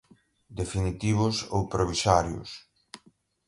definitivos 0.59 1.35
ou 1.55 1.61
provisórios. 1.73 2.49